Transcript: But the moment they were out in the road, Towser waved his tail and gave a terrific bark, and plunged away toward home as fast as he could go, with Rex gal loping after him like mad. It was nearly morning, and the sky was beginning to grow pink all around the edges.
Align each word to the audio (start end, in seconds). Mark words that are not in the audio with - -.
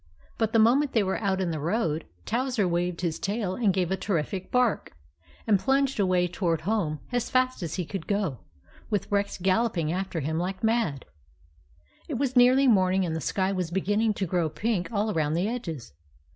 But 0.39 0.51
the 0.51 0.57
moment 0.57 0.93
they 0.93 1.03
were 1.03 1.21
out 1.21 1.39
in 1.39 1.51
the 1.51 1.59
road, 1.59 2.07
Towser 2.25 2.67
waved 2.67 3.01
his 3.01 3.19
tail 3.19 3.53
and 3.53 3.71
gave 3.71 3.91
a 3.91 3.95
terrific 3.95 4.49
bark, 4.51 4.97
and 5.45 5.59
plunged 5.59 5.99
away 5.99 6.27
toward 6.27 6.61
home 6.61 7.01
as 7.11 7.29
fast 7.29 7.61
as 7.61 7.75
he 7.75 7.85
could 7.85 8.07
go, 8.07 8.39
with 8.89 9.11
Rex 9.11 9.37
gal 9.37 9.61
loping 9.65 9.91
after 9.93 10.21
him 10.21 10.39
like 10.39 10.63
mad. 10.63 11.05
It 12.07 12.15
was 12.15 12.35
nearly 12.35 12.65
morning, 12.67 13.05
and 13.05 13.15
the 13.15 13.21
sky 13.21 13.51
was 13.51 13.69
beginning 13.69 14.15
to 14.15 14.25
grow 14.25 14.49
pink 14.49 14.91
all 14.91 15.11
around 15.11 15.35
the 15.35 15.47
edges. 15.47 15.93